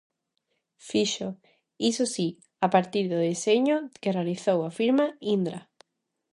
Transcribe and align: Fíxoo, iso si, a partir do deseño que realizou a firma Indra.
Fíxoo, 0.89 1.31
iso 1.89 2.05
si, 2.15 2.29
a 2.65 2.67
partir 2.75 3.05
do 3.11 3.19
deseño 3.29 3.77
que 4.01 4.13
realizou 4.17 4.59
a 4.63 4.69
firma 4.79 5.05
Indra. 5.35 5.59